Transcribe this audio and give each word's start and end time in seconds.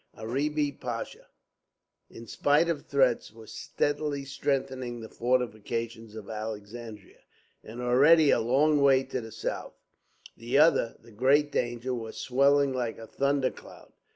Arabi 0.17 0.71
Pasha, 0.71 1.27
in 2.09 2.25
spite 2.25 2.67
of 2.69 2.87
threats, 2.87 3.31
was 3.31 3.51
steadily 3.53 4.25
strengthening 4.25 4.99
the 4.99 5.07
fortifications 5.09 6.15
of 6.15 6.27
Alexandria, 6.27 7.19
and 7.63 7.81
already 7.81 8.31
a 8.31 8.39
long 8.39 8.81
way 8.81 9.03
to 9.03 9.21
the 9.21 9.31
south, 9.31 9.75
the 10.35 10.57
other, 10.57 10.95
the 11.03 11.11
great 11.11 11.51
danger, 11.51 11.93
was 11.93 12.17
swelling 12.17 12.73
like 12.73 12.97
a 12.97 13.05
thunder 13.05 13.51
cloud. 13.51 13.93